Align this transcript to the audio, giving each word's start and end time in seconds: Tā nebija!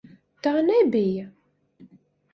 Tā 0.47 0.53
nebija! 0.69 1.29